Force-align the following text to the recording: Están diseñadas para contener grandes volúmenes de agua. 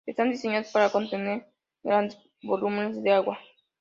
Están 0.07 0.31
diseñadas 0.31 0.71
para 0.71 0.91
contener 0.91 1.45
grandes 1.83 2.17
volúmenes 2.41 3.03
de 3.03 3.11
agua. 3.11 3.37